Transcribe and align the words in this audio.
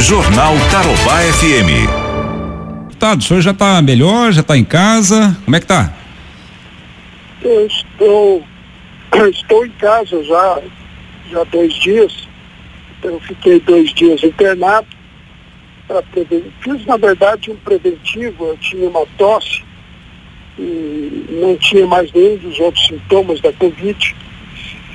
Jornal 0.00 0.54
Tarobá 0.70 1.18
FM. 1.32 1.88
Tá, 2.98 3.14
o 3.14 3.20
senhor 3.20 3.40
já 3.40 3.50
está 3.50 3.82
melhor, 3.82 4.32
já 4.32 4.42
está 4.42 4.56
em 4.56 4.64
casa, 4.64 5.36
como 5.44 5.56
é 5.56 5.60
que 5.60 5.66
tá? 5.66 5.92
Eu 7.42 7.66
estou, 7.66 8.44
estou 9.28 9.66
em 9.66 9.70
casa 9.70 10.22
já, 10.22 10.62
já 11.30 11.44
dois 11.44 11.74
dias, 11.74 12.28
então 12.98 13.12
eu 13.12 13.20
fiquei 13.20 13.60
dois 13.60 13.92
dias 13.92 14.22
internado, 14.22 14.86
para 15.88 16.02
fiz 16.60 16.86
na 16.86 16.96
verdade 16.96 17.50
um 17.50 17.56
preventivo, 17.56 18.46
eu 18.46 18.56
tinha 18.58 18.88
uma 18.88 19.04
tosse, 19.18 19.64
e 20.58 21.26
não 21.40 21.56
tinha 21.56 21.86
mais 21.86 22.12
nenhum 22.12 22.36
dos 22.36 22.58
outros 22.60 22.86
sintomas 22.86 23.40
da 23.40 23.52
Covid. 23.52 24.16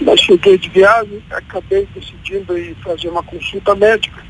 Mas 0.00 0.20
cheguei 0.20 0.56
de 0.58 0.68
viagem, 0.68 1.22
acabei 1.30 1.86
decidindo 1.94 2.56
ir 2.56 2.76
fazer 2.82 3.08
uma 3.08 3.22
consulta 3.22 3.74
médica. 3.74 4.27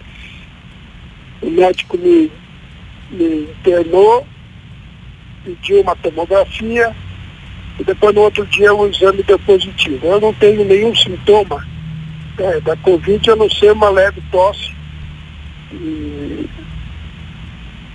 O 1.43 1.51
médico 1.51 1.97
me, 1.97 2.31
me 3.11 3.43
internou, 3.43 4.27
pediu 5.45 5.81
uma 5.81 5.97
tomografia 5.97 6.95
e 7.79 7.85
depois 7.85 8.15
no 8.15 8.23
outro 8.23 8.45
dia 8.47 8.75
o 8.75 8.89
exame 8.89 9.23
deu 9.23 9.39
positivo. 9.39 10.07
Eu 10.07 10.21
não 10.21 10.35
tenho 10.35 10.65
nenhum 10.65 10.95
sintoma 10.95 11.65
é, 12.39 12.61
da 12.61 12.77
Covid, 12.77 13.31
a 13.31 13.37
não 13.37 13.49
ser 13.51 13.73
uma 13.73 13.91
leve 13.91 14.21
tosse. 14.31 14.75
E, 15.73 16.49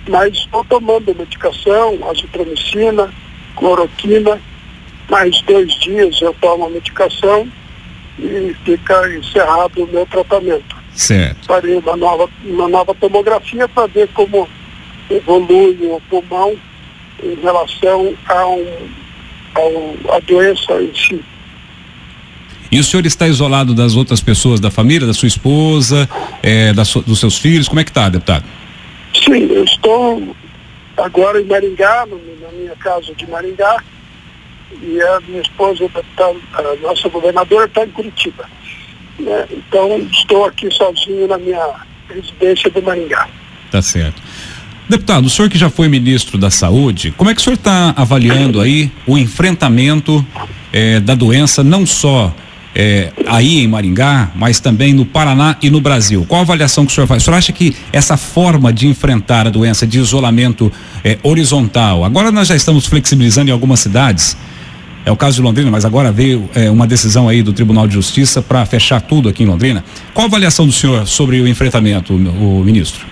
mas 0.08 0.34
estou 0.34 0.64
tomando 0.64 1.14
medicação, 1.14 1.98
azitromicina, 2.10 3.12
cloroquina, 3.56 4.40
mais 5.08 5.40
dois 5.42 5.72
dias 5.80 6.20
eu 6.20 6.34
tomo 6.40 6.66
a 6.66 6.70
medicação 6.70 7.48
e 8.18 8.54
fica 8.64 9.16
encerrado 9.16 9.82
o 9.82 9.86
meu 9.86 10.06
tratamento. 10.06 10.73
Certo. 10.94 11.46
Farei 11.46 11.76
uma 11.76 11.96
nova, 11.96 12.28
uma 12.44 12.68
nova 12.68 12.94
tomografia 12.94 13.68
para 13.68 13.86
ver 13.88 14.08
como 14.14 14.48
evolui 15.10 15.76
o 15.82 16.00
pulmão 16.08 16.56
em 17.22 17.34
relação 17.42 18.14
ao, 18.26 18.60
ao, 19.54 20.14
à 20.16 20.20
doença 20.20 20.80
em 20.82 20.94
si. 20.94 21.24
E 22.70 22.80
o 22.80 22.84
senhor 22.84 23.06
está 23.06 23.28
isolado 23.28 23.74
das 23.74 23.94
outras 23.94 24.20
pessoas 24.20 24.58
da 24.58 24.70
família, 24.70 25.06
da 25.06 25.14
sua 25.14 25.28
esposa, 25.28 26.08
é, 26.42 26.72
da 26.72 26.82
dos 26.82 27.20
seus 27.20 27.38
filhos? 27.38 27.68
Como 27.68 27.80
é 27.80 27.84
que 27.84 27.90
está, 27.90 28.08
deputado? 28.08 28.44
Sim, 29.14 29.48
eu 29.50 29.64
estou 29.64 30.34
agora 30.96 31.40
em 31.40 31.44
Maringá, 31.44 32.06
na 32.06 32.48
minha 32.52 32.74
casa 32.76 33.14
de 33.14 33.28
Maringá, 33.28 33.76
e 34.82 35.00
a 35.00 35.20
minha 35.20 35.40
esposa, 35.40 35.88
tá, 36.16 36.32
a 36.54 36.76
nossa 36.82 37.08
governadora, 37.08 37.66
está 37.66 37.84
em 37.84 37.90
Curitiba. 37.90 38.44
Né? 39.18 39.46
Então, 39.50 39.98
estou 40.10 40.44
aqui 40.44 40.70
sozinho 40.70 41.26
na 41.28 41.38
minha 41.38 41.74
residência 42.08 42.70
de 42.70 42.80
Maringá. 42.80 43.28
Tá 43.70 43.82
certo. 43.82 44.22
Deputado, 44.88 45.26
o 45.26 45.30
senhor 45.30 45.48
que 45.48 45.56
já 45.56 45.70
foi 45.70 45.88
ministro 45.88 46.36
da 46.36 46.50
Saúde, 46.50 47.14
como 47.16 47.30
é 47.30 47.34
que 47.34 47.40
o 47.40 47.44
senhor 47.44 47.54
está 47.54 47.94
avaliando 47.96 48.60
aí 48.60 48.92
o 49.06 49.16
enfrentamento 49.16 50.24
eh, 50.72 51.00
da 51.00 51.14
doença, 51.14 51.64
não 51.64 51.86
só 51.86 52.34
é, 52.74 53.12
aí 53.26 53.60
em 53.60 53.68
Maringá, 53.68 54.30
mas 54.34 54.58
também 54.58 54.92
no 54.92 55.06
Paraná 55.06 55.56
e 55.62 55.70
no 55.70 55.80
Brasil. 55.80 56.26
Qual 56.28 56.40
a 56.40 56.42
avaliação 56.42 56.84
que 56.84 56.90
o 56.90 56.94
senhor 56.94 57.06
faz? 57.06 57.22
O 57.22 57.24
senhor 57.24 57.36
acha 57.36 57.52
que 57.52 57.74
essa 57.92 58.16
forma 58.16 58.72
de 58.72 58.88
enfrentar 58.88 59.46
a 59.46 59.50
doença 59.50 59.86
de 59.86 59.98
isolamento 59.98 60.72
é, 61.04 61.18
horizontal, 61.22 62.04
agora 62.04 62.32
nós 62.32 62.48
já 62.48 62.56
estamos 62.56 62.86
flexibilizando 62.86 63.50
em 63.50 63.52
algumas 63.52 63.80
cidades, 63.80 64.36
é 65.04 65.12
o 65.12 65.16
caso 65.16 65.36
de 65.36 65.42
Londrina, 65.42 65.70
mas 65.70 65.84
agora 65.84 66.10
veio 66.10 66.48
é, 66.54 66.70
uma 66.70 66.86
decisão 66.86 67.28
aí 67.28 67.42
do 67.42 67.52
Tribunal 67.52 67.86
de 67.86 67.94
Justiça 67.94 68.40
para 68.40 68.64
fechar 68.64 69.00
tudo 69.02 69.28
aqui 69.28 69.42
em 69.42 69.46
Londrina. 69.46 69.84
Qual 70.14 70.24
a 70.24 70.28
avaliação 70.28 70.66
do 70.66 70.72
senhor 70.72 71.06
sobre 71.06 71.40
o 71.40 71.46
enfrentamento, 71.46 72.14
o, 72.14 72.64
ministro? 72.64 73.06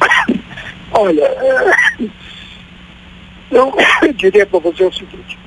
Olha, 0.92 1.22
é, 1.22 2.08
eu 3.50 3.74
diria 4.14 4.44
para 4.44 4.58
você 4.58 4.84
o 4.84 4.92
seguinte, 4.92 5.38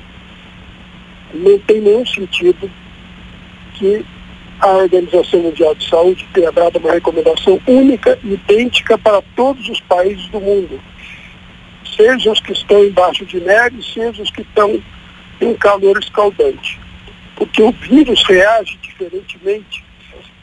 não 1.34 1.60
tem 1.60 1.80
nenhum 1.80 2.06
sentido 2.06 2.70
que 3.76 4.04
a 4.60 4.68
Organização 4.68 5.42
Mundial 5.42 5.76
de 5.76 5.88
Saúde 5.88 6.28
tenha 6.34 6.52
dado 6.52 6.78
uma 6.78 6.92
recomendação 6.92 7.60
única 7.68 8.18
idêntica 8.24 8.98
para 8.98 9.22
todos 9.36 9.68
os 9.70 9.80
países 9.82 10.26
do 10.28 10.40
mundo, 10.40 10.80
seja 11.96 12.32
os 12.32 12.40
que 12.40 12.52
estão 12.52 12.84
embaixo 12.84 13.26
de 13.26 13.40
neve, 13.40 13.84
seja 13.84 14.22
os 14.22 14.32
que 14.32 14.42
estão 14.42 14.82
em 15.42 15.54
calor 15.56 15.98
escaldante. 16.00 16.80
Porque 17.36 17.62
o 17.62 17.72
vírus 17.72 18.24
reage 18.24 18.78
diferentemente 18.82 19.84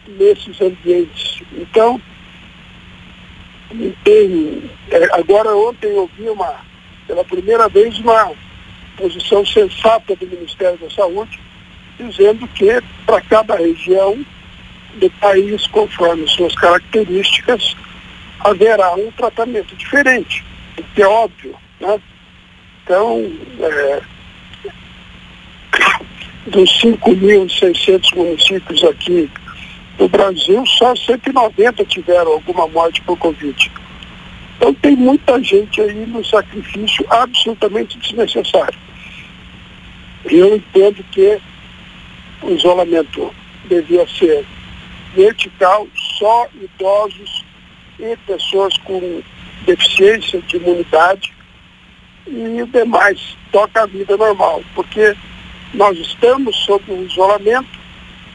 nesses 0.09 0.61
ambientes. 0.61 1.43
Então, 1.53 2.01
tem, 4.05 4.71
é, 4.91 5.05
agora 5.13 5.55
ontem 5.55 5.89
eu 5.89 6.11
vi 6.17 6.29
uma, 6.29 6.57
pela 7.07 7.25
primeira 7.25 7.69
vez, 7.69 7.99
uma 7.99 8.33
posição 8.97 9.45
sensata 9.47 10.17
do 10.17 10.27
Ministério 10.27 10.79
da 10.79 10.91
Saúde, 10.91 11.39
dizendo 11.99 12.47
que 12.49 12.83
para 13.07 13.21
cada 13.21 13.57
região 13.57 14.19
do 14.95 15.11
país, 15.13 15.67
conforme 15.69 16.27
suas 16.29 16.55
características, 16.55 17.77
haverá 18.41 18.95
um 18.95 19.11
tratamento 19.13 19.77
diferente, 19.77 20.45
o 20.77 20.83
que 20.83 21.03
é 21.03 21.07
óbvio. 21.07 21.55
Né? 21.81 22.01
Então, 22.83 23.31
é, 23.61 24.01
dos 26.49 26.71
5.600 26.81 28.17
municípios 28.17 28.85
aqui 28.85 29.31
no 29.99 30.09
Brasil, 30.09 30.65
só 30.67 30.95
190 30.95 31.85
tiveram 31.85 32.33
alguma 32.33 32.67
morte 32.69 33.01
por 33.03 33.17
Covid. 33.19 33.71
Então 34.57 34.75
tem 34.75 34.97
muita 34.97 35.43
gente 35.43 35.81
aí 35.81 36.07
no 36.07 36.25
sacrifício 36.25 37.05
absolutamente 37.11 37.99
desnecessário. 37.99 38.79
Eu 40.25 40.57
entendo 40.57 41.05
que 41.13 41.39
o 42.43 42.51
isolamento 42.51 43.33
devia 43.69 44.07
ser 44.09 44.45
vertical, 45.15 45.87
só 46.19 46.49
idosos 46.55 47.45
e 47.99 48.17
pessoas 48.27 48.77
com 48.79 49.23
deficiência 49.65 50.41
de 50.43 50.57
imunidade 50.57 51.33
e 52.27 52.65
demais 52.67 53.37
toca 53.51 53.83
a 53.83 53.87
vida 53.87 54.17
normal, 54.17 54.63
porque 54.75 55.17
nós 55.75 55.99
estamos 55.99 56.57
sob 56.65 56.85
um 56.91 57.05
isolamento, 57.05 57.79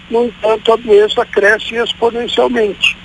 no 0.10 0.26
entanto 0.26 0.74
a 0.74 0.76
doença 0.76 1.26
cresce 1.26 1.76
exponencialmente. 1.76 2.98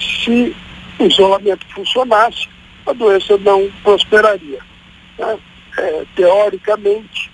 Se 0.00 0.54
o 0.98 1.04
isolamento 1.04 1.66
funcionasse, 1.74 2.48
a 2.86 2.92
doença 2.92 3.38
não 3.38 3.70
prosperaria. 3.82 4.58
Né? 5.18 5.38
É, 5.78 6.04
teoricamente, 6.14 7.30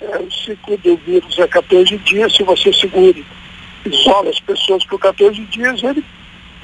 é, 0.00 0.18
o 0.18 0.30
ciclo 0.30 0.76
do 0.78 0.96
vírus 0.96 1.38
é 1.38 1.46
14 1.46 1.96
dias, 1.98 2.34
se 2.34 2.42
você 2.42 2.72
segure, 2.72 3.24
isola 3.84 4.30
as 4.30 4.40
pessoas 4.40 4.84
por 4.84 4.98
14 4.98 5.40
dias, 5.46 5.82
ele 5.82 6.04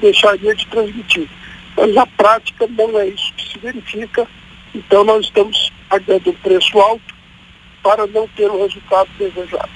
deixaria 0.01 0.55
de 0.55 0.65
transmitir. 0.67 1.29
Mas 1.77 1.93
na 1.93 2.05
prática 2.05 2.67
não 2.67 2.99
é 2.99 3.07
isso 3.07 3.33
que 3.33 3.51
se 3.51 3.59
verifica, 3.59 4.27
então 4.73 5.03
nós 5.03 5.25
estamos 5.25 5.71
pagando 5.89 6.31
um 6.31 6.33
preço 6.33 6.79
alto 6.79 7.14
para 7.85 8.07
não 8.07 8.27
ter 8.35 8.49
o 8.49 8.63
resultado 8.63 9.07
desejado. 9.19 9.69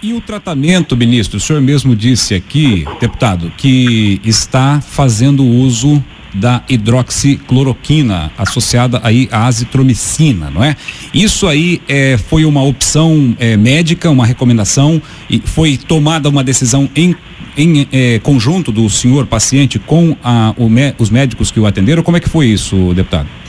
E 0.00 0.12
o 0.12 0.20
tratamento, 0.20 0.96
ministro, 0.96 1.36
o 1.36 1.40
senhor 1.40 1.60
mesmo 1.60 1.96
disse 1.96 2.32
aqui, 2.32 2.86
deputado, 3.00 3.52
que 3.56 4.20
está 4.24 4.80
fazendo 4.80 5.44
uso 5.44 6.02
da 6.32 6.62
hidroxicloroquina 6.68 8.30
associada 8.38 9.00
aí 9.02 9.28
à 9.32 9.46
azitromicina, 9.46 10.48
não 10.48 10.62
é? 10.62 10.76
Isso 11.12 11.48
aí 11.48 11.82
é, 11.88 12.16
foi 12.16 12.44
uma 12.44 12.62
opção 12.62 13.36
é, 13.40 13.56
médica, 13.56 14.08
uma 14.08 14.24
recomendação 14.24 15.02
e 15.28 15.40
foi 15.40 15.76
tomada 15.76 16.28
uma 16.28 16.44
decisão 16.44 16.88
em, 16.94 17.16
em 17.56 17.88
é, 17.90 18.20
conjunto 18.20 18.70
do 18.70 18.88
senhor 18.88 19.26
paciente 19.26 19.80
com 19.80 20.16
a, 20.22 20.54
o, 20.56 20.70
os 21.02 21.10
médicos 21.10 21.50
que 21.50 21.58
o 21.58 21.66
atenderam. 21.66 22.04
Como 22.04 22.16
é 22.16 22.20
que 22.20 22.28
foi 22.28 22.46
isso, 22.46 22.94
deputado? 22.94 23.39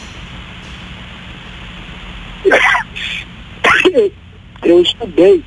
Eu 4.64 4.82
estudei 4.82 5.44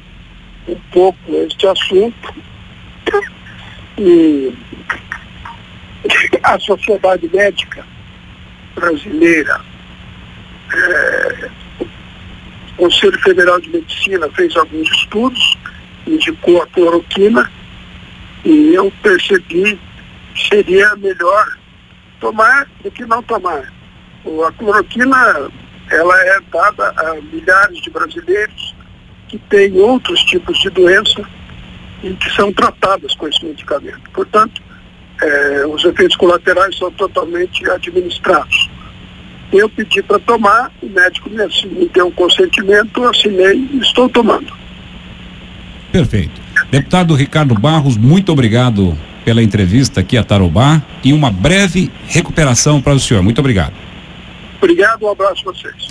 um 0.69 0.76
pouco 0.93 1.19
este 1.29 1.67
assunto 1.67 2.35
e 3.96 4.52
a 6.43 6.58
Sociedade 6.58 7.31
Médica 7.32 7.87
Brasileira, 8.75 9.61
é, 10.73 11.50
o 11.79 12.76
Conselho 12.76 13.19
Federal 13.20 13.61
de 13.61 13.70
Medicina 13.70 14.29
fez 14.31 14.55
alguns 14.56 14.91
estudos, 14.91 15.56
indicou 16.06 16.61
a 16.61 16.67
cloroquina 16.67 17.50
e 18.44 18.75
eu 18.75 18.93
percebi 19.02 19.79
que 20.35 20.49
seria 20.49 20.94
melhor 20.96 21.56
tomar 22.20 22.69
do 22.82 22.91
que 22.91 23.06
não 23.06 23.23
tomar. 23.23 23.73
A 24.46 24.52
cloroquina 24.52 25.50
ela 25.94 26.20
é 26.20 26.41
dada 26.52 26.94
a 26.96 27.14
milhares 27.32 27.81
de 27.81 27.91
brasileiros 27.91 28.75
que 29.29 29.38
têm 29.38 29.73
outros 29.79 30.20
tipos 30.25 30.58
de 30.58 30.70
doença 30.70 31.23
e 32.02 32.12
que 32.14 32.31
são 32.32 32.52
tratadas 32.52 33.14
com 33.14 33.29
esse 33.29 33.44
medicamento. 33.44 34.11
Portanto, 34.12 34.62
É, 35.23 35.64
os 35.67 35.85
efeitos 35.85 36.17
colaterais 36.17 36.76
são 36.76 36.91
totalmente 36.91 37.64
administrados. 37.70 38.69
Eu 39.52 39.69
pedi 39.70 40.02
para 40.02 40.19
tomar, 40.19 40.73
o 40.82 40.88
médico 40.88 41.31
me, 41.31 41.37
me 41.79 41.88
deu 41.88 42.08
um 42.08 42.11
consentimento, 42.11 43.05
assinei 43.05 43.64
e 43.73 43.79
estou 43.79 44.08
tomando. 44.08 44.52
Perfeito. 45.93 46.32
Deputado 46.69 47.14
Ricardo 47.14 47.55
Barros, 47.55 47.96
muito 47.96 48.32
obrigado 48.32 48.99
pela 49.25 49.41
entrevista 49.41 50.00
aqui 50.00 50.19
a 50.19 50.25
Tarobá 50.25 50.82
e 51.05 51.12
uma 51.12 51.31
breve 51.31 51.93
recuperação 52.08 52.82
para 52.82 52.94
o 52.94 52.99
senhor. 52.99 53.23
Muito 53.23 53.38
obrigado. 53.38 53.73
Obrigado, 54.64 55.05
um 55.05 55.11
abraço 55.11 55.46
a 55.46 55.52
vocês. 55.52 55.88